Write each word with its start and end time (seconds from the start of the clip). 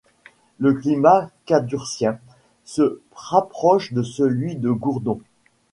Le 0.57 0.73
climat 0.73 1.29
cadurcien 1.45 2.19
se 2.63 3.01
rapproche 3.13 3.93
de 3.93 4.01
celui 4.01 4.55
de 4.55 4.71
Gourdon. 4.71 5.21